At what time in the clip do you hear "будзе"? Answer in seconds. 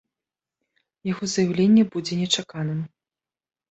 1.93-2.13